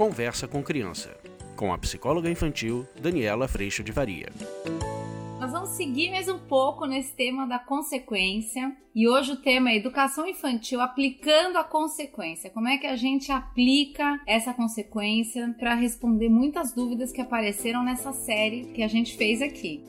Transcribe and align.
Conversa 0.00 0.48
com 0.48 0.62
Criança, 0.62 1.14
com 1.54 1.74
a 1.74 1.76
psicóloga 1.76 2.30
infantil 2.30 2.88
Daniela 2.98 3.46
Freixo 3.46 3.84
de 3.84 3.92
Varia. 3.92 4.30
Nós 5.38 5.52
vamos 5.52 5.68
seguir 5.72 6.10
mais 6.10 6.26
um 6.26 6.38
pouco 6.38 6.86
nesse 6.86 7.14
tema 7.14 7.46
da 7.46 7.58
consequência. 7.58 8.74
E 8.94 9.06
hoje 9.06 9.32
o 9.32 9.36
tema 9.36 9.68
é 9.68 9.76
educação 9.76 10.26
infantil 10.26 10.80
aplicando 10.80 11.58
a 11.58 11.64
consequência. 11.64 12.48
Como 12.48 12.66
é 12.66 12.78
que 12.78 12.86
a 12.86 12.96
gente 12.96 13.30
aplica 13.30 14.18
essa 14.26 14.54
consequência 14.54 15.54
para 15.58 15.74
responder 15.74 16.30
muitas 16.30 16.72
dúvidas 16.72 17.12
que 17.12 17.20
apareceram 17.20 17.84
nessa 17.84 18.14
série 18.14 18.72
que 18.72 18.82
a 18.82 18.88
gente 18.88 19.18
fez 19.18 19.42
aqui. 19.42 19.84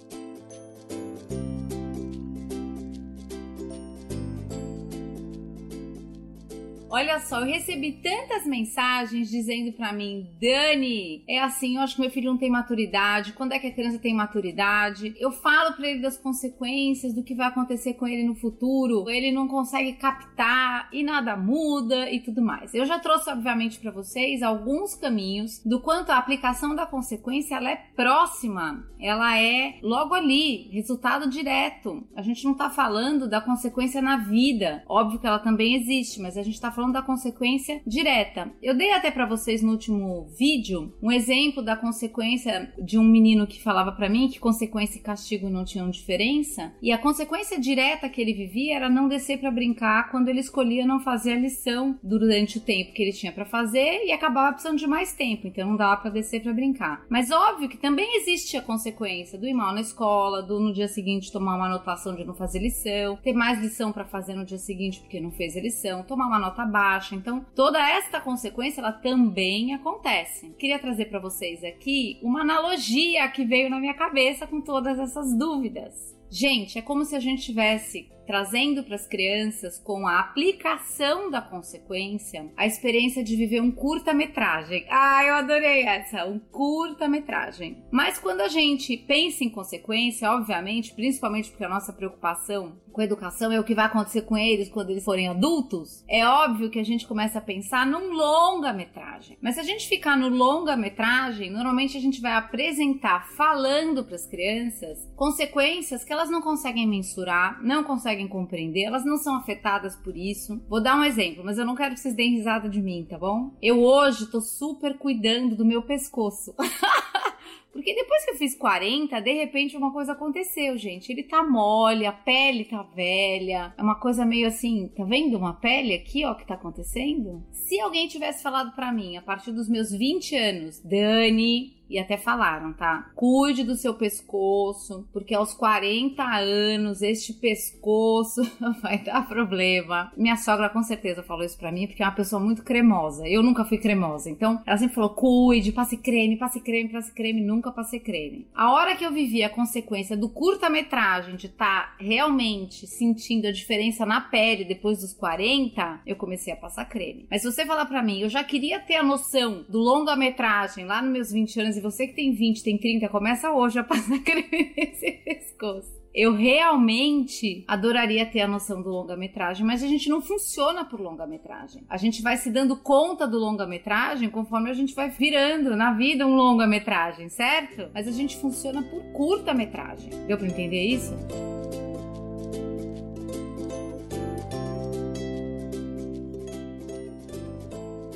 Olha 6.94 7.22
só, 7.22 7.40
eu 7.40 7.45
recebi 7.45 7.94
tantas 8.04 8.45
mensagens 8.45 9.30
dizendo 9.30 9.72
para 9.72 9.94
mim, 9.94 10.27
Dani, 10.41 11.23
é 11.26 11.40
assim, 11.40 11.77
eu 11.77 11.84
acho 11.84 11.95
que 11.95 12.02
meu 12.02 12.12
filho 12.12 12.30
não 12.30 12.38
tem 12.38 12.50
maturidade. 12.50 13.31
Quando 13.31 13.54
é 13.54 13.59
que 13.59 13.67
a 13.67 13.73
criança 13.73 13.98
tem 13.98 14.14
maturidade? 14.14 15.16
Eu 15.17 15.31
falo 15.31 15.73
para 15.73 15.88
ele 15.88 16.02
das 16.02 16.17
consequências 16.17 17.16
do 17.16 17.23
que 17.23 17.34
vai 17.34 17.48
acontecer 17.48 17.94
com 17.94 18.05
ele 18.05 18.27
no 18.27 18.36
futuro. 18.36 19.09
Ele 19.09 19.31
não 19.31 19.48
consegue 19.48 19.94
captar 19.94 20.90
e 20.91 21.02
nada 21.02 21.38
muda 21.38 22.12
e 22.12 22.20
tudo 22.20 22.41
mais. 22.41 22.73
Eu 22.73 22.86
já 22.86 23.00
trouxe, 23.00 23.30
obviamente, 23.30 23.80
para 23.80 23.92
vocês 23.92 24.44
alguns 24.44 24.94
caminhos 24.94 25.62
do 25.64 25.80
quanto 25.80 26.09
a 26.12 26.17
aplicação 26.17 26.76
da 26.76 26.86
consequência 26.86 27.55
ela 27.55 27.72
é 27.72 27.78
próxima, 27.95 28.86
ela 29.00 29.39
é 29.39 29.80
logo 29.81 30.14
ali, 30.14 30.70
resultado 30.73 31.30
direto. 31.30 32.05
A 32.17 32.22
gente 32.22 32.44
não 32.44 32.53
tá 32.53 32.70
falando 32.70 33.30
da 33.30 33.39
consequência 33.39 34.02
na 34.02 34.17
vida. 34.17 34.84
Óbvio 34.89 35.20
que 35.22 35.28
ela 35.28 35.39
também 35.39 35.76
existe, 35.76 36.22
mas 36.22 36.38
a 36.38 36.44
gente 36.44 36.59
tá 36.59 36.70
falando 36.70 36.80
falando 36.81 36.93
da 36.93 37.01
consequência 37.03 37.79
direta. 37.85 38.51
Eu 38.59 38.75
dei 38.75 38.91
até 38.91 39.11
para 39.11 39.27
vocês 39.27 39.61
no 39.61 39.71
último 39.71 40.27
vídeo 40.37 40.91
um 41.01 41.11
exemplo 41.11 41.61
da 41.61 41.75
consequência 41.75 42.73
de 42.81 42.97
um 42.97 43.03
menino 43.03 43.45
que 43.45 43.61
falava 43.61 43.91
para 43.91 44.09
mim 44.09 44.27
que 44.27 44.39
consequência 44.39 44.97
e 44.97 45.02
castigo 45.02 45.47
não 45.47 45.63
tinham 45.63 45.89
diferença, 45.89 46.73
e 46.81 46.91
a 46.91 46.97
consequência 46.97 47.59
direta 47.59 48.09
que 48.09 48.19
ele 48.19 48.33
vivia 48.33 48.77
era 48.77 48.89
não 48.89 49.07
descer 49.07 49.39
para 49.39 49.52
brincar 49.52 50.09
quando 50.09 50.29
ele 50.29 50.39
escolhia 50.39 50.85
não 50.85 50.99
fazer 50.99 51.33
a 51.33 51.39
lição 51.39 51.99
durante 52.02 52.57
o 52.57 52.61
tempo 52.61 52.93
que 52.93 53.03
ele 53.03 53.13
tinha 53.13 53.31
para 53.31 53.45
fazer 53.45 54.05
e 54.05 54.11
acabava 54.11 54.53
precisando 54.53 54.79
de 54.79 54.87
mais 54.87 55.13
tempo, 55.13 55.47
então 55.47 55.67
não 55.67 55.75
dava 55.75 56.02
para 56.02 56.09
descer 56.09 56.41
para 56.41 56.53
brincar. 56.53 57.05
Mas 57.09 57.29
óbvio 57.29 57.69
que 57.69 57.77
também 57.77 58.17
existe 58.17 58.57
a 58.57 58.61
consequência 58.61 59.37
do 59.37 59.47
ir 59.47 59.53
mal 59.53 59.73
na 59.73 59.81
escola, 59.81 60.41
do 60.41 60.59
no 60.59 60.73
dia 60.73 60.87
seguinte 60.87 61.31
tomar 61.31 61.55
uma 61.55 61.67
anotação 61.67 62.15
de 62.15 62.25
não 62.25 62.33
fazer 62.33 62.59
lição, 62.59 63.17
ter 63.17 63.33
mais 63.33 63.59
lição 63.59 63.91
para 63.91 64.05
fazer 64.05 64.33
no 64.33 64.45
dia 64.45 64.57
seguinte 64.57 64.99
porque 64.99 65.19
não 65.19 65.31
fez 65.31 65.55
a 65.55 65.61
lição, 65.61 66.03
tomar 66.03 66.27
uma 66.27 66.39
nota 66.39 66.65
baixa. 66.72 67.14
Então, 67.14 67.45
toda 67.55 67.80
esta 67.80 68.19
consequência 68.19 68.81
ela 68.81 68.91
também 68.91 69.73
acontece. 69.73 70.50
Queria 70.58 70.80
trazer 70.80 71.05
para 71.05 71.19
vocês 71.19 71.64
aqui 71.64 72.19
uma 72.23 72.41
analogia 72.41 73.27
que 73.30 73.45
veio 73.45 73.69
na 73.69 73.80
minha 73.80 73.94
cabeça 73.94 74.47
com 74.47 74.61
todas 74.61 74.97
essas 74.97 75.38
dúvidas. 75.38 76.19
Gente, 76.31 76.79
é 76.79 76.81
como 76.81 77.03
se 77.03 77.13
a 77.13 77.19
gente 77.19 77.43
tivesse 77.43 78.09
trazendo 78.25 78.83
para 78.83 78.95
as 78.95 79.05
crianças 79.05 79.77
com 79.77 80.07
a 80.07 80.21
aplicação 80.21 81.29
da 81.29 81.41
consequência 81.41 82.49
a 82.55 82.65
experiência 82.65 83.21
de 83.21 83.35
viver 83.35 83.61
um 83.61 83.71
curta-metragem. 83.71 84.85
Ah, 84.89 85.25
eu 85.25 85.35
adorei 85.35 85.83
essa, 85.83 86.25
um 86.25 86.39
curta-metragem. 86.39 87.83
Mas 87.91 88.19
quando 88.19 88.39
a 88.39 88.47
gente 88.47 88.95
pensa 88.95 89.43
em 89.43 89.49
consequência, 89.49 90.31
obviamente, 90.31 90.93
principalmente 90.93 91.49
porque 91.49 91.65
a 91.65 91.69
nossa 91.69 91.91
preocupação 91.91 92.79
com 92.91 93.02
a 93.02 93.05
educação 93.05 93.52
é 93.52 93.59
o 93.59 93.63
que 93.63 93.73
vai 93.73 93.85
acontecer 93.85 94.23
com 94.23 94.37
eles 94.37 94.69
quando 94.69 94.89
eles 94.89 95.03
forem 95.03 95.29
adultos, 95.29 96.03
é 96.09 96.25
óbvio 96.25 96.69
que 96.69 96.79
a 96.79 96.83
gente 96.83 97.07
começa 97.07 97.39
a 97.39 97.41
pensar 97.41 97.85
num 97.85 98.11
longa-metragem. 98.11 99.37
Mas 99.41 99.55
se 99.55 99.61
a 99.61 99.64
gente 99.64 99.87
ficar 99.87 100.17
no 100.17 100.27
longa-metragem, 100.27 101.49
normalmente 101.49 101.97
a 101.97 102.02
gente 102.02 102.21
vai 102.21 102.33
apresentar 102.33 103.27
falando 103.36 104.03
para 104.03 104.15
as 104.15 104.27
crianças 104.27 105.09
consequências 105.15 106.03
que 106.03 106.11
elas 106.11 106.20
não 106.30 106.42
conseguem 106.42 106.87
mensurar, 106.87 107.61
não 107.64 107.83
conseguem 107.83 108.02
conseguem 108.02 108.27
compreender, 108.27 108.83
elas 108.83 109.05
não 109.05 109.17
são 109.17 109.36
afetadas 109.36 109.95
por 109.95 110.17
isso. 110.17 110.61
Vou 110.67 110.82
dar 110.82 110.98
um 110.98 111.04
exemplo, 111.04 111.43
mas 111.43 111.58
eu 111.58 111.65
não 111.65 111.76
quero 111.76 111.93
que 111.93 111.99
vocês 111.99 112.15
deem 112.15 112.36
risada 112.36 112.67
de 112.67 112.82
mim, 112.82 113.05
tá 113.09 113.17
bom? 113.17 113.52
Eu 113.61 113.80
hoje 113.80 114.30
tô 114.30 114.42
super 114.42 114.98
cuidando 114.98 115.55
do 115.55 115.65
meu 115.65 115.83
pescoço. 115.83 116.54
Porque 117.71 117.95
depois 117.95 118.26
que 118.26 118.32
eu 118.32 118.36
fiz 118.36 118.54
40, 118.54 119.17
de 119.21 119.32
repente 119.32 119.77
uma 119.77 119.93
coisa 119.93 120.11
aconteceu, 120.11 120.77
gente. 120.77 121.09
Ele 121.09 121.23
tá 121.23 121.42
mole, 121.42 122.05
a 122.05 122.11
pele 122.11 122.65
tá 122.65 122.83
velha. 122.83 123.73
É 123.77 123.82
uma 123.82 123.95
coisa 123.95 124.26
meio 124.26 124.48
assim, 124.48 124.89
tá 124.89 125.05
vendo 125.05 125.38
uma 125.38 125.53
pele 125.53 125.93
aqui, 125.93 126.26
ó, 126.26 126.33
que 126.33 126.45
tá 126.45 126.55
acontecendo? 126.55 127.42
Se 127.53 127.80
alguém 127.80 128.09
tivesse 128.09 128.44
falado 128.44 128.75
para 128.75 128.92
mim 128.92 129.15
a 129.15 129.21
partir 129.21 129.53
dos 129.53 129.69
meus 129.69 129.89
20 129.89 130.36
anos, 130.36 130.80
Dani, 130.83 131.81
e 131.91 132.00
até 132.00 132.18
falaram, 132.18 132.74
tá? 132.74 133.12
Cuide 133.15 133.63
do 133.63 133.75
seu 133.75 133.94
pescoço, 133.94 135.07
porque 135.12 135.35
aos 135.35 135.53
40 135.53 136.24
anos 136.24 137.01
este 137.01 137.33
pescoço 137.33 138.41
vai 138.81 139.00
dar 139.00 139.27
problema. 139.27 140.12
Minha 140.15 140.38
sogra 140.38 140.69
com 140.69 140.81
certeza 140.81 141.21
falou 141.21 141.44
isso 141.44 141.57
para 141.57 141.71
mim, 141.71 141.88
porque 141.88 142.01
é 142.01 142.06
uma 142.06 142.15
pessoa 142.15 142.41
muito 142.41 142.63
cremosa. 142.63 143.27
Eu 143.27 143.44
nunca 143.44 143.65
fui 143.65 143.77
cremosa. 143.77 144.29
Então, 144.29 144.62
ela 144.65 144.77
sempre 144.77 144.95
falou: 144.95 145.12
"Cuide, 145.12 145.71
passe 145.71 145.97
creme, 145.97 146.38
passe 146.38 146.62
creme, 146.62 146.89
passe 146.89 147.12
creme", 147.13 147.41
nunca 147.41 147.71
passei 147.71 148.00
creme. 148.00 148.47
A 148.53 148.71
hora 148.71 148.95
que 148.95 149.06
eu 149.06 149.12
vivi 149.12 149.44
a 149.44 149.50
consequência 149.50 150.15
do 150.15 150.29
curta-metragem 150.29 151.35
de 151.35 151.47
estar 151.47 151.89
tá 151.89 151.95
realmente 152.00 152.88
sentindo 152.88 153.47
a 153.47 153.51
diferença 153.51 154.06
na 154.06 154.21
pele 154.21 154.63
depois 154.63 155.00
dos 155.00 155.13
40, 155.13 156.01
eu 156.06 156.15
comecei 156.15 156.53
a 156.53 156.57
passar 156.57 156.85
creme. 156.85 157.27
Mas 157.29 157.41
se 157.41 157.51
você 157.51 157.65
falar 157.65 157.85
para 157.85 158.01
mim, 158.01 158.21
eu 158.21 158.29
já 158.29 158.44
queria 158.44 158.79
ter 158.79 158.95
a 158.95 159.03
noção 159.03 159.65
do 159.68 159.79
longa-metragem 159.79 160.85
lá 160.85 161.01
nos 161.01 161.12
meus 161.12 161.31
20 161.31 161.59
anos 161.59 161.77
você 161.81 162.07
que 162.07 162.13
tem 162.13 162.33
20, 162.33 162.63
tem 162.63 162.77
30, 162.77 163.09
começa 163.09 163.51
hoje 163.51 163.80
a 163.80 163.83
passar 163.83 164.19
creme 164.24 164.74
nesse 164.77 165.12
pescoço. 165.12 166.01
Eu 166.13 166.33
realmente 166.33 167.63
adoraria 167.65 168.25
ter 168.25 168.42
a 168.42 168.47
noção 168.47 168.81
do 168.81 168.89
longa-metragem, 168.89 169.65
mas 169.65 169.81
a 169.81 169.88
gente 169.88 170.09
não 170.09 170.21
funciona 170.21 170.83
por 170.83 171.00
longa-metragem. 171.00 171.86
A 171.89 171.95
gente 171.95 172.21
vai 172.21 172.36
se 172.36 172.51
dando 172.51 172.75
conta 172.75 173.25
do 173.25 173.38
longa-metragem 173.38 174.30
conforme 174.30 174.69
a 174.69 174.74
gente 174.74 174.94
vai 174.94 175.09
virando 175.09 175.74
na 175.75 175.94
vida 175.94 176.27
um 176.27 176.36
longa-metragem, 176.36 177.30
certo? 177.30 177.89
Mas 177.94 178.09
a 178.09 178.12
gente 178.12 178.36
funciona 178.38 178.83
por 178.83 179.01
curta-metragem. 179.13 180.09
Deu 180.27 180.38
para 180.38 180.47
entender 180.47 180.83
isso? 180.83 181.15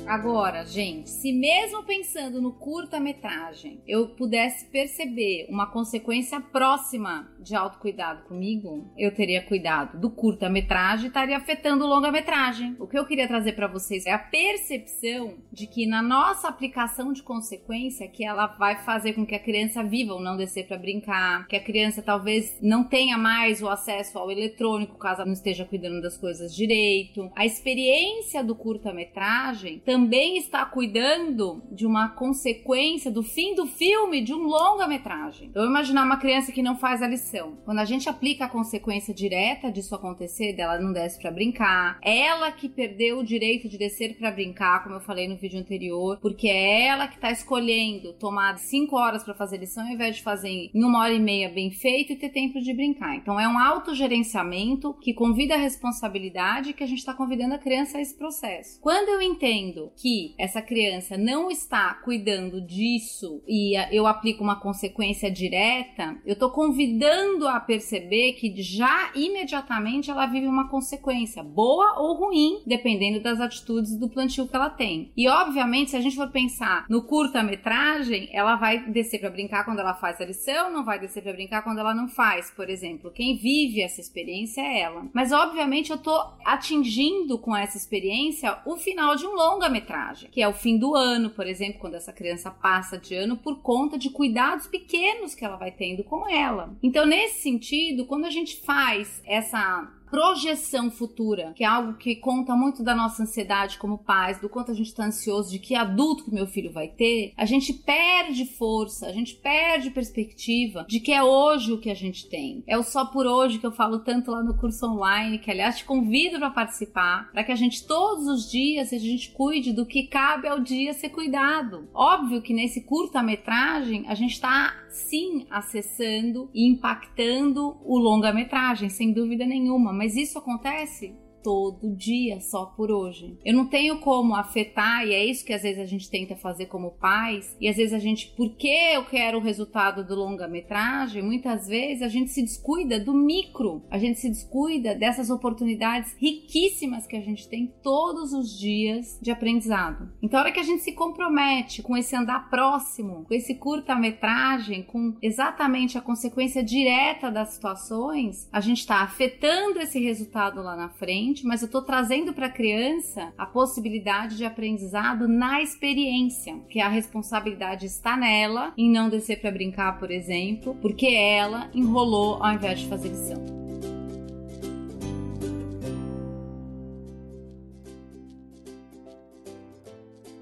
Agora, 0.06 0.64
gente, 0.64 1.10
se 1.10 1.32
mesmo 1.32 1.82
pensando 1.82 2.40
no 2.40 2.52
curta-metragem 2.52 3.80
eu 3.88 4.10
pudesse 4.10 4.64
perceber 4.66 5.48
uma 5.50 5.66
consequência 5.66 6.40
próxima 6.40 7.28
de 7.40 7.56
autocuidado 7.56 8.22
comigo, 8.22 8.88
eu 8.96 9.12
teria 9.12 9.42
cuidado 9.42 9.98
do 9.98 10.08
curta-metragem 10.08 11.06
e 11.06 11.08
estaria 11.08 11.36
afetando 11.36 11.84
o 11.84 11.88
longa-metragem. 11.88 12.76
O 12.78 12.86
que 12.86 12.96
eu 12.96 13.04
queria 13.04 13.26
trazer 13.26 13.54
para 13.54 13.66
vocês 13.66 14.06
é 14.06 14.12
a 14.12 14.18
percepção 14.18 15.34
de 15.52 15.66
que 15.66 15.86
na 15.86 16.00
nossa 16.00 16.46
aplicação 16.46 17.12
de 17.12 17.22
consequência, 17.22 18.08
que 18.08 18.24
ela 18.24 18.46
vai 18.46 18.76
fazer 18.76 19.12
com 19.12 19.26
que 19.26 19.34
a 19.34 19.40
criança 19.40 19.82
viva 19.82 20.14
ou 20.14 20.20
não 20.20 20.36
descer 20.36 20.68
para 20.68 20.78
brincar, 20.78 21.48
que 21.48 21.56
a 21.56 21.62
criança 21.62 22.00
talvez 22.00 22.56
não 22.62 22.84
tenha 22.84 23.18
mais 23.18 23.60
o 23.60 23.68
acesso 23.68 24.18
ao 24.18 24.30
eletrônico 24.30 24.98
caso 24.98 25.16
ela 25.16 25.26
não 25.26 25.32
esteja 25.32 25.64
cuidando 25.64 26.00
das 26.00 26.16
coisas 26.16 26.54
direito. 26.54 27.28
A 27.34 27.44
experiência 27.44 28.44
do 28.44 28.54
curta-metragem 28.54 29.80
também 29.80 29.95
está 30.36 30.64
cuidando 30.64 31.62
de 31.70 31.86
uma 31.86 32.08
consequência 32.10 33.10
do 33.10 33.22
fim 33.22 33.54
do 33.54 33.66
filme 33.66 34.22
de 34.22 34.34
um 34.34 34.42
longa-metragem. 34.42 35.50
Eu 35.54 35.64
imaginar 35.64 36.04
uma 36.04 36.18
criança 36.18 36.52
que 36.52 36.62
não 36.62 36.76
faz 36.76 37.02
a 37.02 37.08
lição. 37.08 37.56
Quando 37.64 37.78
a 37.78 37.84
gente 37.84 38.08
aplica 38.08 38.44
a 38.44 38.48
consequência 38.48 39.14
direta 39.14 39.70
disso 39.70 39.94
acontecer, 39.94 40.52
dela 40.52 40.78
não 40.78 40.92
desce 40.92 41.20
para 41.20 41.30
brincar, 41.30 41.98
ela 42.02 42.50
que 42.52 42.68
perdeu 42.68 43.18
o 43.18 43.24
direito 43.24 43.68
de 43.68 43.78
descer 43.78 44.16
para 44.16 44.30
brincar, 44.30 44.82
como 44.82 44.96
eu 44.96 45.00
falei 45.00 45.28
no 45.28 45.36
vídeo 45.36 45.58
anterior, 45.58 46.18
porque 46.20 46.48
é 46.48 46.86
ela 46.86 47.08
que 47.08 47.18
tá 47.18 47.30
escolhendo 47.30 48.12
tomar 48.14 48.58
5 48.58 48.96
horas 48.96 49.24
para 49.24 49.34
fazer 49.34 49.58
lição 49.58 49.84
ao 49.84 49.92
invés 49.92 50.16
de 50.16 50.22
fazer 50.22 50.70
em 50.74 50.84
uma 50.84 51.00
hora 51.00 51.12
e 51.12 51.20
meia 51.20 51.48
bem 51.48 51.70
feito 51.70 52.12
e 52.12 52.16
ter 52.16 52.30
tempo 52.30 52.60
de 52.60 52.72
brincar. 52.74 53.16
Então 53.16 53.38
é 53.38 53.48
um 53.48 53.58
autogerenciamento 53.58 54.94
que 54.94 55.14
convida 55.14 55.54
a 55.54 55.58
responsabilidade 55.58 56.72
que 56.72 56.84
a 56.84 56.86
gente 56.86 56.98
está 56.98 57.14
convidando 57.14 57.54
a 57.54 57.58
criança 57.58 57.98
a 57.98 58.00
esse 58.00 58.16
processo. 58.16 58.80
Quando 58.80 59.08
eu 59.08 59.22
entendo 59.22 59.85
que 59.96 60.34
essa 60.38 60.62
criança 60.62 61.16
não 61.16 61.50
está 61.50 61.94
cuidando 61.94 62.60
disso 62.60 63.42
e 63.46 63.74
eu 63.94 64.06
aplico 64.06 64.42
uma 64.42 64.60
consequência 64.60 65.30
direta, 65.30 66.16
eu 66.24 66.32
estou 66.32 66.50
convidando 66.50 67.48
a 67.48 67.60
perceber 67.60 68.32
que 68.32 68.62
já 68.62 69.10
imediatamente 69.14 70.10
ela 70.10 70.26
vive 70.26 70.46
uma 70.46 70.68
consequência, 70.68 71.42
boa 71.42 71.98
ou 71.98 72.14
ruim, 72.14 72.62
dependendo 72.66 73.22
das 73.22 73.40
atitudes 73.40 73.96
do 73.96 74.08
plantio 74.08 74.48
que 74.48 74.56
ela 74.56 74.70
tem. 74.70 75.12
E 75.16 75.28
obviamente, 75.28 75.90
se 75.90 75.96
a 75.96 76.00
gente 76.00 76.16
for 76.16 76.30
pensar 76.30 76.86
no 76.88 77.02
curta-metragem, 77.02 78.28
ela 78.32 78.56
vai 78.56 78.90
descer 78.90 79.20
para 79.20 79.30
brincar 79.30 79.64
quando 79.64 79.80
ela 79.80 79.94
faz 79.94 80.20
a 80.20 80.24
lição, 80.24 80.72
não 80.72 80.84
vai 80.84 80.98
descer 80.98 81.22
para 81.22 81.32
brincar 81.32 81.62
quando 81.62 81.78
ela 81.78 81.94
não 81.94 82.08
faz, 82.08 82.50
por 82.50 82.68
exemplo. 82.68 83.10
Quem 83.10 83.36
vive 83.36 83.82
essa 83.82 84.00
experiência 84.00 84.60
é 84.60 84.80
ela. 84.80 85.08
Mas 85.12 85.32
obviamente 85.32 85.90
eu 85.90 85.96
estou 85.96 86.18
atingindo 86.44 87.38
com 87.38 87.54
essa 87.54 87.76
experiência 87.76 88.58
o 88.64 88.76
final 88.76 89.16
de 89.16 89.26
um 89.26 89.34
longa 89.34 89.68
curta-metragem, 89.80 90.30
que 90.30 90.42
é 90.42 90.48
o 90.48 90.52
fim 90.52 90.78
do 90.78 90.94
ano, 90.94 91.30
por 91.30 91.46
exemplo, 91.46 91.80
quando 91.80 91.94
essa 91.94 92.12
criança 92.12 92.50
passa 92.50 92.98
de 92.98 93.14
ano 93.14 93.36
por 93.36 93.60
conta 93.60 93.98
de 93.98 94.10
cuidados 94.10 94.66
pequenos 94.66 95.34
que 95.34 95.44
ela 95.44 95.56
vai 95.56 95.70
tendo 95.70 96.02
com 96.04 96.28
ela. 96.28 96.74
Então, 96.82 97.06
nesse 97.06 97.42
sentido, 97.42 98.06
quando 98.06 98.24
a 98.24 98.30
gente 98.30 98.60
faz 98.64 99.22
essa 99.26 99.90
projeção 100.10 100.90
futura, 100.90 101.52
que 101.54 101.64
é 101.64 101.66
algo 101.66 101.94
que 101.94 102.16
conta 102.16 102.54
muito 102.54 102.82
da 102.82 102.94
nossa 102.94 103.22
ansiedade 103.22 103.78
como 103.78 103.98
pais, 103.98 104.40
do 104.40 104.48
quanto 104.48 104.70
a 104.70 104.74
gente 104.74 104.86
está 104.86 105.04
ansioso 105.04 105.50
de 105.50 105.58
que 105.58 105.74
adulto 105.74 106.24
que 106.24 106.34
meu 106.34 106.46
filho 106.46 106.72
vai 106.72 106.88
ter, 106.88 107.32
a 107.36 107.44
gente 107.44 107.72
perde 107.72 108.44
força, 108.44 109.06
a 109.06 109.12
gente 109.12 109.34
perde 109.34 109.90
perspectiva 109.90 110.86
de 110.88 111.00
que 111.00 111.12
é 111.12 111.22
hoje 111.22 111.72
o 111.72 111.78
que 111.78 111.90
a 111.90 111.94
gente 111.94 112.28
tem. 112.28 112.62
É 112.66 112.78
o 112.78 112.82
só 112.82 113.04
por 113.04 113.26
hoje 113.26 113.58
que 113.58 113.66
eu 113.66 113.72
falo 113.72 114.00
tanto 114.00 114.30
lá 114.30 114.42
no 114.42 114.56
curso 114.56 114.86
online, 114.86 115.38
que 115.38 115.50
aliás 115.50 115.78
te 115.78 115.84
convido 115.84 116.38
para 116.38 116.50
participar, 116.50 117.30
para 117.32 117.44
que 117.44 117.52
a 117.52 117.56
gente 117.56 117.86
todos 117.86 118.26
os 118.26 118.50
dias 118.50 118.92
a 118.92 118.98
gente 118.98 119.30
cuide 119.30 119.72
do 119.72 119.86
que 119.86 120.06
cabe 120.06 120.48
ao 120.48 120.60
dia 120.60 120.92
ser 120.92 121.10
cuidado. 121.10 121.88
Óbvio 121.92 122.42
que 122.42 122.54
nesse 122.54 122.82
curta-metragem 122.82 124.04
a 124.08 124.14
gente 124.14 124.32
está 124.32 124.85
sim 124.96 125.46
acessando 125.50 126.50
e 126.54 126.66
impactando 126.66 127.76
o 127.84 127.98
longa-metragem, 127.98 128.88
sem 128.88 129.12
dúvida 129.12 129.46
nenhuma. 129.46 129.92
Mas 129.92 130.16
isso 130.16 130.38
acontece 130.38 131.14
todo 131.46 131.94
dia 131.94 132.40
só 132.40 132.66
por 132.66 132.90
hoje. 132.90 133.38
Eu 133.44 133.54
não 133.54 133.68
tenho 133.68 134.00
como 134.00 134.34
afetar, 134.34 135.06
e 135.06 135.14
é 135.14 135.24
isso 135.24 135.44
que 135.44 135.52
às 135.52 135.62
vezes 135.62 135.78
a 135.78 135.86
gente 135.86 136.10
tenta 136.10 136.34
fazer 136.34 136.66
como 136.66 136.90
pais, 136.90 137.56
e 137.60 137.68
às 137.68 137.76
vezes 137.76 137.92
a 137.92 138.00
gente, 138.00 138.34
porque 138.36 138.66
eu 138.66 139.04
quero 139.04 139.38
o 139.38 139.40
resultado 139.40 140.04
do 140.04 140.16
longa-metragem, 140.16 141.22
muitas 141.22 141.68
vezes 141.68 142.02
a 142.02 142.08
gente 142.08 142.32
se 142.32 142.42
descuida 142.42 142.98
do 142.98 143.14
micro, 143.14 143.84
a 143.88 143.96
gente 143.96 144.18
se 144.18 144.28
descuida 144.28 144.92
dessas 144.96 145.30
oportunidades 145.30 146.16
riquíssimas 146.18 147.06
que 147.06 147.14
a 147.14 147.20
gente 147.20 147.48
tem 147.48 147.72
todos 147.80 148.32
os 148.32 148.58
dias 148.58 149.16
de 149.22 149.30
aprendizado. 149.30 150.10
Então, 150.20 150.40
a 150.40 150.42
hora 150.42 150.52
que 150.52 150.58
a 150.58 150.64
gente 150.64 150.82
se 150.82 150.94
compromete 150.94 151.80
com 151.80 151.96
esse 151.96 152.16
andar 152.16 152.50
próximo, 152.50 153.24
com 153.24 153.32
esse 153.32 153.54
curta-metragem, 153.54 154.82
com 154.82 155.16
exatamente 155.22 155.96
a 155.96 156.00
consequência 156.00 156.64
direta 156.64 157.30
das 157.30 157.50
situações, 157.50 158.48
a 158.50 158.58
gente 158.58 158.80
está 158.80 159.02
afetando 159.02 159.78
esse 159.78 160.00
resultado 160.00 160.60
lá 160.60 160.74
na 160.74 160.88
frente 160.88 161.35
mas 161.44 161.62
eu 161.62 161.66
estou 161.66 161.82
trazendo 161.82 162.32
para 162.32 162.46
a 162.46 162.50
criança 162.50 163.32
a 163.36 163.44
possibilidade 163.44 164.36
de 164.36 164.44
aprendizado 164.44 165.26
na 165.26 165.60
experiência, 165.60 166.58
que 166.68 166.80
a 166.80 166.88
responsabilidade 166.88 167.86
está 167.86 168.16
nela 168.16 168.72
em 168.76 168.90
não 168.90 169.08
descer 169.08 169.40
para 169.40 169.50
brincar, 169.50 169.98
por 169.98 170.10
exemplo, 170.10 170.76
porque 170.80 171.06
ela 171.06 171.70
enrolou 171.74 172.42
ao 172.42 172.52
invés 172.52 172.80
de 172.80 172.88
fazer 172.88 173.08
lição. 173.08 173.55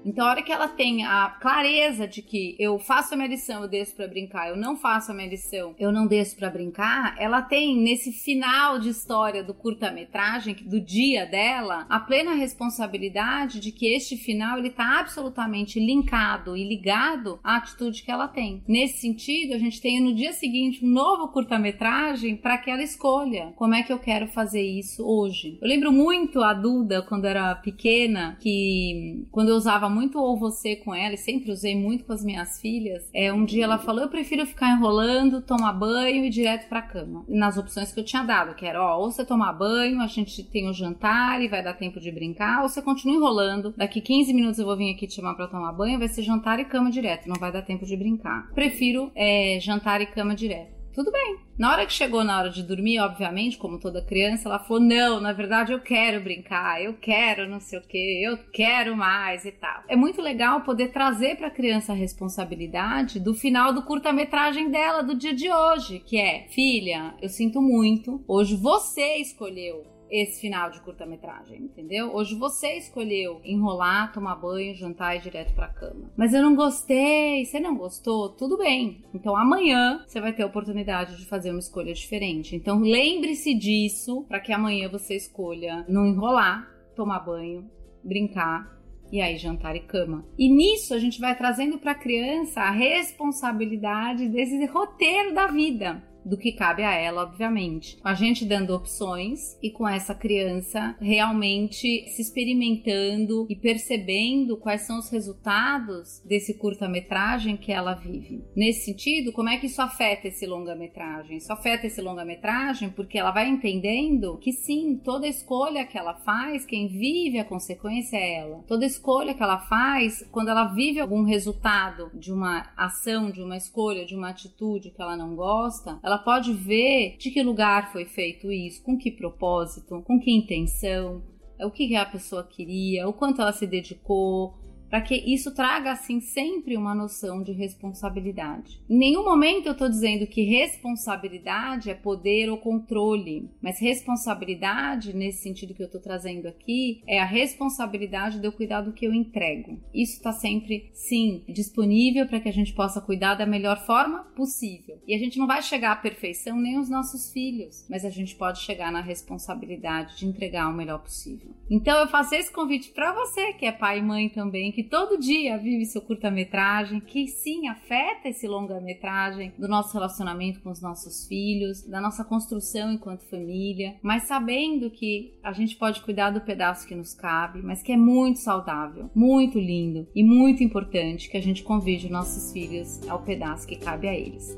Então, 0.05 0.25
a 0.25 0.29
hora 0.29 0.43
que 0.43 0.51
ela 0.51 0.67
tem 0.67 1.03
a 1.03 1.29
clareza 1.41 2.07
de 2.07 2.21
que 2.21 2.55
eu 2.59 2.77
faço 2.77 3.13
a 3.13 3.17
minha 3.17 3.27
lição, 3.27 3.63
eu 3.63 3.67
desço 3.67 3.95
para 3.95 4.07
brincar, 4.07 4.49
eu 4.49 4.55
não 4.55 4.77
faço 4.77 5.11
a 5.11 5.15
minha 5.15 5.27
lição, 5.27 5.73
eu 5.79 5.91
não 5.91 6.05
desço 6.05 6.35
para 6.35 6.49
brincar, 6.49 7.15
ela 7.17 7.41
tem 7.41 7.75
nesse 7.75 8.11
final 8.11 8.77
de 8.77 8.89
história 8.89 9.43
do 9.43 9.53
curta-metragem, 9.53 10.55
do 10.65 10.79
dia 10.79 11.25
dela, 11.25 11.87
a 11.89 11.99
plena 11.99 12.35
responsabilidade 12.35 13.59
de 13.59 13.71
que 13.71 13.87
este 13.87 14.15
final 14.15 14.59
ele 14.59 14.69
tá 14.69 14.99
absolutamente 14.99 15.79
linkado 15.79 16.55
e 16.55 16.63
ligado 16.63 17.39
à 17.43 17.55
atitude 17.55 18.03
que 18.03 18.11
ela 18.11 18.27
tem. 18.27 18.63
Nesse 18.67 18.99
sentido, 18.99 19.55
a 19.55 19.57
gente 19.57 19.81
tem 19.81 19.99
no 19.99 20.13
dia 20.13 20.33
seguinte 20.33 20.85
um 20.85 20.89
novo 20.89 21.29
curta-metragem 21.29 22.35
para 22.35 22.59
que 22.59 22.69
ela 22.69 22.83
escolha 22.83 23.53
como 23.55 23.73
é 23.73 23.81
que 23.81 23.91
eu 23.91 23.97
quero 23.97 24.27
fazer 24.27 24.61
isso 24.61 25.03
hoje. 25.03 25.57
Eu 25.59 25.67
lembro 25.67 25.91
muito 25.91 26.41
a 26.41 26.53
Duda 26.53 27.01
quando 27.01 27.25
era 27.25 27.55
pequena, 27.55 28.37
que 28.39 29.25
quando 29.31 29.49
eu 29.49 29.55
usava 29.55 29.89
muito 29.95 30.19
ou 30.19 30.37
você 30.37 30.75
com 30.75 30.93
ela, 30.93 31.13
e 31.13 31.17
sempre 31.17 31.51
usei 31.51 31.75
muito 31.75 32.03
com 32.03 32.13
as 32.13 32.23
minhas 32.23 32.59
filhas. 32.59 33.09
É, 33.13 33.31
um 33.31 33.45
dia 33.45 33.63
ela 33.63 33.79
falou: 33.79 34.03
Eu 34.03 34.09
prefiro 34.09 34.45
ficar 34.45 34.71
enrolando, 34.71 35.41
tomar 35.41 35.71
banho 35.73 36.23
e 36.23 36.27
ir 36.27 36.29
direto 36.29 36.67
pra 36.67 36.81
cama. 36.81 37.23
Nas 37.27 37.57
opções 37.57 37.91
que 37.93 37.99
eu 37.99 38.05
tinha 38.05 38.23
dado, 38.23 38.55
que 38.55 38.65
era: 38.65 38.83
ó, 38.83 38.99
ou 38.99 39.11
você 39.11 39.25
tomar 39.25 39.53
banho, 39.53 40.01
a 40.01 40.07
gente 40.07 40.43
tem 40.43 40.69
o 40.69 40.73
jantar 40.73 41.41
e 41.41 41.47
vai 41.47 41.63
dar 41.63 41.73
tempo 41.73 41.99
de 41.99 42.11
brincar, 42.11 42.61
ou 42.61 42.69
você 42.69 42.81
continua 42.81 43.15
enrolando. 43.15 43.73
Daqui 43.77 44.01
15 44.01 44.33
minutos 44.33 44.59
eu 44.59 44.65
vou 44.65 44.75
vir 44.75 44.93
aqui 44.93 45.07
te 45.07 45.15
chamar 45.15 45.35
pra 45.35 45.47
tomar 45.47 45.71
banho, 45.71 45.97
vai 45.97 46.09
ser 46.09 46.23
jantar 46.23 46.59
e 46.59 46.65
cama 46.65 46.91
direto, 46.91 47.29
não 47.29 47.39
vai 47.39 47.51
dar 47.51 47.61
tempo 47.61 47.85
de 47.85 47.95
brincar. 47.95 48.51
Prefiro 48.53 49.11
é, 49.15 49.57
jantar 49.61 50.01
e 50.01 50.05
cama 50.05 50.35
direto. 50.35 50.74
Tudo 50.95 51.11
bem. 51.11 51.39
Na 51.57 51.73
hora 51.73 51.85
que 51.85 51.91
chegou 51.91 52.23
na 52.23 52.37
hora 52.37 52.49
de 52.49 52.63
dormir, 52.63 52.99
obviamente, 52.99 53.57
como 53.57 53.77
toda 53.77 54.01
criança, 54.01 54.47
ela 54.47 54.59
falou: 54.59 54.81
Não, 54.81 55.19
na 55.19 55.33
verdade 55.33 55.73
eu 55.73 55.81
quero 55.81 56.23
brincar, 56.23 56.81
eu 56.81 56.93
quero 56.93 57.49
não 57.49 57.59
sei 57.59 57.79
o 57.79 57.81
que, 57.81 58.23
eu 58.23 58.37
quero 58.53 58.95
mais 58.95 59.43
e 59.43 59.51
tal. 59.51 59.83
É 59.89 59.95
muito 59.97 60.21
legal 60.21 60.61
poder 60.61 60.93
trazer 60.93 61.35
para 61.35 61.47
a 61.47 61.51
criança 61.51 61.91
a 61.91 61.95
responsabilidade 61.95 63.19
do 63.19 63.33
final 63.33 63.73
do 63.73 63.83
curta-metragem 63.83 64.71
dela, 64.71 65.03
do 65.03 65.15
dia 65.15 65.33
de 65.33 65.51
hoje, 65.51 65.99
que 65.99 66.17
é: 66.17 66.47
Filha, 66.47 67.13
eu 67.21 67.27
sinto 67.27 67.61
muito, 67.61 68.23
hoje 68.25 68.55
você 68.55 69.17
escolheu 69.17 69.94
esse 70.09 70.41
final 70.41 70.69
de 70.69 70.81
curta-metragem, 70.81 71.63
entendeu? 71.63 72.13
Hoje 72.13 72.35
você 72.35 72.77
escolheu 72.77 73.41
enrolar, 73.43 74.13
tomar 74.13 74.35
banho, 74.35 74.75
jantar 74.75 75.15
e 75.15 75.19
ir 75.19 75.21
direto 75.21 75.53
pra 75.53 75.67
cama. 75.67 76.11
Mas 76.15 76.33
eu 76.33 76.41
não 76.41 76.55
gostei, 76.55 77.45
você 77.45 77.59
não 77.59 77.75
gostou? 77.75 78.29
Tudo 78.29 78.57
bem. 78.57 79.03
Então 79.13 79.35
amanhã 79.35 80.03
você 80.05 80.21
vai 80.21 80.33
ter 80.33 80.43
a 80.43 80.47
oportunidade 80.47 81.17
de 81.17 81.25
fazer 81.25 81.51
uma 81.51 81.59
escolha 81.59 81.93
diferente. 81.93 82.55
Então 82.55 82.79
lembre-se 82.79 83.53
disso 83.53 84.25
para 84.27 84.39
que 84.39 84.53
amanhã 84.53 84.89
você 84.89 85.15
escolha 85.15 85.85
não 85.87 86.05
enrolar, 86.05 86.69
tomar 86.95 87.19
banho, 87.19 87.69
brincar 88.03 88.75
e 89.11 89.21
aí 89.21 89.37
jantar 89.37 89.75
e 89.75 89.81
cama. 89.81 90.25
E 90.37 90.49
nisso 90.49 90.93
a 90.93 90.99
gente 90.99 91.19
vai 91.19 91.35
trazendo 91.35 91.77
para 91.77 91.91
a 91.91 91.95
criança 91.95 92.61
a 92.61 92.71
responsabilidade 92.71 94.27
desse 94.29 94.65
roteiro 94.65 95.33
da 95.33 95.47
vida 95.47 96.03
do 96.25 96.37
que 96.37 96.51
cabe 96.51 96.83
a 96.83 96.93
ela, 96.93 97.23
obviamente. 97.23 97.97
A 98.03 98.13
gente 98.13 98.45
dando 98.45 98.73
opções 98.73 99.57
e 99.61 99.69
com 99.69 99.87
essa 99.87 100.15
criança 100.15 100.95
realmente 100.99 102.09
se 102.09 102.21
experimentando 102.21 103.45
e 103.49 103.55
percebendo 103.55 104.57
quais 104.57 104.81
são 104.81 104.99
os 104.99 105.09
resultados 105.09 106.21
desse 106.25 106.55
curta-metragem 106.55 107.55
que 107.55 107.71
ela 107.71 107.93
vive. 107.93 108.43
Nesse 108.55 108.85
sentido, 108.85 109.31
como 109.31 109.49
é 109.49 109.57
que 109.57 109.67
isso 109.67 109.81
afeta 109.81 110.27
esse 110.27 110.45
longa-metragem? 110.45 111.37
Isso 111.37 111.53
afeta 111.53 111.87
esse 111.87 112.01
longa-metragem 112.01 112.89
porque 112.89 113.17
ela 113.17 113.31
vai 113.31 113.47
entendendo 113.47 114.37
que 114.37 114.51
sim, 114.51 114.99
toda 115.03 115.27
escolha 115.27 115.85
que 115.85 115.97
ela 115.97 116.15
faz, 116.15 116.65
quem 116.65 116.87
vive 116.87 117.39
a 117.39 117.45
consequência 117.45 118.17
é 118.17 118.39
ela. 118.39 118.63
Toda 118.67 118.85
escolha 118.85 119.33
que 119.33 119.43
ela 119.43 119.59
faz, 119.59 120.27
quando 120.31 120.49
ela 120.49 120.65
vive 120.65 120.99
algum 120.99 121.23
resultado 121.23 122.09
de 122.13 122.31
uma 122.31 122.71
ação, 122.75 123.29
de 123.29 123.41
uma 123.41 123.57
escolha, 123.57 124.05
de 124.05 124.15
uma 124.15 124.29
atitude 124.29 124.91
que 124.91 125.01
ela 125.01 125.15
não 125.15 125.35
gosta, 125.35 125.99
ela 126.03 126.14
ela 126.15 126.23
pode 126.23 126.53
ver 126.53 127.17
de 127.17 127.29
que 127.29 127.43
lugar 127.43 127.91
foi 127.91 128.05
feito 128.05 128.49
isso, 128.51 128.81
com 128.81 128.97
que 128.97 129.11
propósito, 129.11 130.01
com 130.03 130.17
que 130.19 130.31
intenção, 130.31 131.21
o 131.59 131.69
que 131.69 131.93
a 131.95 132.05
pessoa 132.05 132.43
queria, 132.43 133.07
o 133.07 133.13
quanto 133.13 133.41
ela 133.41 133.51
se 133.51 133.67
dedicou, 133.67 134.57
para 134.95 135.01
que 135.01 135.15
isso 135.15 135.53
traga 135.53 135.91
assim 135.91 136.21
sempre 136.21 136.77
uma 136.77 136.95
noção 136.95 137.43
de 137.43 137.51
responsabilidade. 137.51 138.79
Em 138.89 138.97
nenhum 138.97 139.25
momento 139.25 139.65
eu 139.65 139.73
estou 139.73 139.89
dizendo 139.89 140.25
que 140.25 140.41
responsabilidade 140.41 141.89
é 141.89 141.93
poder 141.93 142.49
ou 142.49 142.57
controle, 142.57 143.49
mas 143.61 143.77
responsabilidade, 143.77 145.13
nesse 145.13 145.43
sentido 145.43 145.73
que 145.73 145.81
eu 145.81 145.87
estou 145.87 145.99
trazendo 145.99 146.47
aqui, 146.47 147.03
é 147.05 147.19
a 147.19 147.25
responsabilidade 147.25 148.39
do 148.39 148.53
que 148.93 149.05
eu 149.05 149.13
entrego. 149.13 149.77
Isso 149.93 150.13
está 150.13 150.31
sempre, 150.31 150.89
sim, 150.93 151.43
disponível 151.49 152.25
para 152.25 152.39
que 152.39 152.47
a 152.47 152.53
gente 152.53 152.71
possa 152.71 153.01
cuidar 153.01 153.35
da 153.35 153.45
melhor 153.45 153.85
forma 153.85 154.19
possível. 154.33 154.97
E 155.05 155.13
a 155.13 155.19
gente 155.19 155.37
não 155.37 155.45
vai 155.45 155.61
chegar 155.61 155.91
à 155.91 155.97
perfeição 155.97 156.57
nem 156.57 156.79
os 156.79 156.89
nossos 156.89 157.33
filhos, 157.33 157.85
mas 157.89 158.05
a 158.05 158.09
gente 158.09 158.33
pode 158.33 158.59
chegar 158.59 158.93
na 158.93 159.01
responsabilidade 159.01 160.15
de 160.15 160.25
entregar 160.25 160.69
o 160.69 160.73
melhor 160.73 160.99
possível. 160.99 161.53
Então 161.69 161.99
eu 161.99 162.07
faço 162.07 162.33
esse 162.33 162.49
convite 162.49 162.91
para 162.91 163.11
você 163.11 163.51
que 163.51 163.65
é 163.65 163.73
pai 163.73 163.99
e 163.99 164.01
mãe 164.01 164.29
também 164.29 164.71
que 164.71 164.84
todo 164.85 165.19
dia 165.19 165.57
vive 165.57 165.85
seu 165.85 166.01
curta-metragem, 166.01 166.99
que 166.99 167.27
sim 167.27 167.67
afeta 167.67 168.29
esse 168.29 168.47
longa-metragem 168.47 169.53
do 169.57 169.67
nosso 169.67 169.93
relacionamento 169.93 170.61
com 170.61 170.69
os 170.69 170.81
nossos 170.81 171.27
filhos, 171.27 171.83
da 171.87 171.99
nossa 171.99 172.23
construção 172.23 172.91
enquanto 172.91 173.29
família, 173.29 173.95
mas 174.01 174.23
sabendo 174.23 174.89
que 174.89 175.37
a 175.43 175.51
gente 175.51 175.75
pode 175.75 176.01
cuidar 176.01 176.31
do 176.31 176.41
pedaço 176.41 176.87
que 176.87 176.95
nos 176.95 177.13
cabe, 177.13 177.61
mas 177.61 177.81
que 177.81 177.91
é 177.91 177.97
muito 177.97 178.39
saudável, 178.39 179.09
muito 179.13 179.59
lindo 179.59 180.07
e 180.15 180.23
muito 180.23 180.63
importante 180.63 181.29
que 181.29 181.37
a 181.37 181.41
gente 181.41 181.63
convide 181.63 182.11
nossos 182.11 182.51
filhos 182.51 183.07
ao 183.07 183.23
pedaço 183.23 183.67
que 183.67 183.75
cabe 183.75 184.07
a 184.07 184.13
eles. 184.13 184.57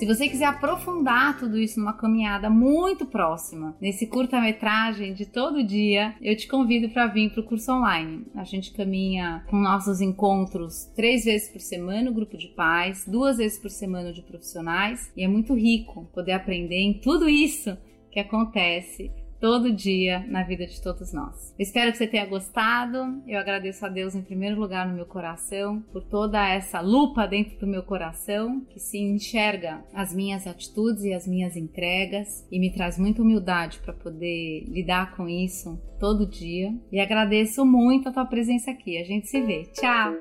Se 0.00 0.06
você 0.06 0.26
quiser 0.30 0.46
aprofundar 0.46 1.38
tudo 1.38 1.58
isso 1.58 1.78
numa 1.78 1.92
caminhada 1.92 2.48
muito 2.48 3.04
próxima, 3.04 3.76
nesse 3.78 4.06
curta-metragem 4.06 5.12
de 5.12 5.26
todo 5.26 5.62
dia, 5.62 6.14
eu 6.22 6.34
te 6.34 6.48
convido 6.48 6.88
para 6.88 7.06
vir 7.06 7.30
para 7.30 7.42
o 7.42 7.44
curso 7.44 7.70
online. 7.70 8.24
A 8.34 8.42
gente 8.42 8.72
caminha 8.72 9.44
com 9.50 9.58
nossos 9.58 10.00
encontros 10.00 10.86
três 10.96 11.26
vezes 11.26 11.50
por 11.50 11.60
semana, 11.60 12.10
o 12.10 12.14
grupo 12.14 12.38
de 12.38 12.48
pais, 12.48 13.04
duas 13.06 13.36
vezes 13.36 13.58
por 13.58 13.70
semana 13.70 14.10
de 14.10 14.22
profissionais, 14.22 15.12
e 15.14 15.22
é 15.22 15.28
muito 15.28 15.52
rico 15.52 16.08
poder 16.14 16.32
aprender 16.32 16.80
em 16.80 16.94
tudo 16.94 17.28
isso 17.28 17.76
que 18.10 18.18
acontece 18.18 19.10
todo 19.40 19.72
dia 19.72 20.24
na 20.28 20.42
vida 20.42 20.66
de 20.66 20.80
todos 20.80 21.12
nós. 21.12 21.54
Espero 21.58 21.90
que 21.90 21.98
você 21.98 22.06
tenha 22.06 22.26
gostado. 22.26 23.22
Eu 23.26 23.38
agradeço 23.38 23.84
a 23.84 23.88
Deus 23.88 24.14
em 24.14 24.22
primeiro 24.22 24.60
lugar 24.60 24.86
no 24.86 24.94
meu 24.94 25.06
coração 25.06 25.80
por 25.92 26.04
toda 26.04 26.46
essa 26.46 26.80
lupa 26.80 27.26
dentro 27.26 27.58
do 27.58 27.66
meu 27.66 27.82
coração 27.82 28.64
que 28.70 28.78
se 28.78 28.98
enxerga 28.98 29.82
as 29.94 30.14
minhas 30.14 30.46
atitudes 30.46 31.04
e 31.04 31.14
as 31.14 31.26
minhas 31.26 31.56
entregas 31.56 32.46
e 32.50 32.60
me 32.60 32.72
traz 32.72 32.98
muita 32.98 33.22
humildade 33.22 33.78
para 33.78 33.94
poder 33.94 34.64
lidar 34.68 35.16
com 35.16 35.28
isso 35.28 35.80
todo 35.98 36.28
dia. 36.28 36.74
E 36.92 37.00
agradeço 37.00 37.64
muito 37.64 38.08
a 38.08 38.12
tua 38.12 38.26
presença 38.26 38.70
aqui. 38.70 38.98
A 38.98 39.04
gente 39.04 39.26
se 39.28 39.40
vê. 39.40 39.64
Tchau. 39.72 40.14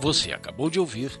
Você 0.00 0.32
acabou 0.32 0.70
de 0.70 0.80
ouvir 0.80 1.20